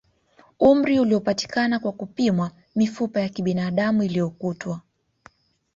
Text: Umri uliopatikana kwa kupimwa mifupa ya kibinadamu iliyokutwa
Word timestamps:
Umri 0.59 0.99
uliopatikana 0.99 1.79
kwa 1.79 1.91
kupimwa 1.91 2.51
mifupa 2.75 3.19
ya 3.21 3.29
kibinadamu 3.29 4.03
iliyokutwa 4.03 4.81